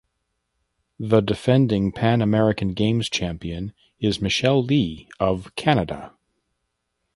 The 0.99 1.21
defending 1.21 1.91
Pan 1.91 2.23
American 2.23 2.73
Games 2.73 3.07
champion 3.07 3.71
is 3.99 4.19
Michelle 4.19 4.63
Li 4.63 5.07
of 5.19 5.55
Canada. 5.55 6.15